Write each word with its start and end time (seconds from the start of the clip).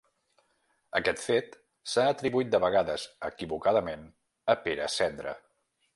Aquest 0.99 1.21
fet 1.25 1.57
s'ha 1.91 2.07
atribuït 2.13 2.51
de 2.55 2.61
vegades, 2.65 3.05
equivocadament, 3.31 4.11
a 4.55 4.57
Pere 4.65 4.93
Cendra. 4.95 5.37